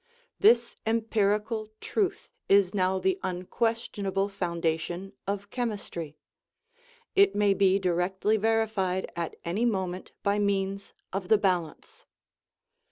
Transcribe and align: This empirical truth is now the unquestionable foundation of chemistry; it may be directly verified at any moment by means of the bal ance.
This 0.39 0.75
empirical 0.83 1.67
truth 1.79 2.31
is 2.49 2.73
now 2.73 2.97
the 2.97 3.19
unquestionable 3.21 4.29
foundation 4.29 5.13
of 5.27 5.51
chemistry; 5.51 6.17
it 7.15 7.35
may 7.35 7.53
be 7.53 7.77
directly 7.77 8.35
verified 8.37 9.11
at 9.15 9.35
any 9.45 9.63
moment 9.63 10.11
by 10.23 10.39
means 10.39 10.95
of 11.13 11.27
the 11.27 11.37
bal 11.37 11.67
ance. 11.67 12.07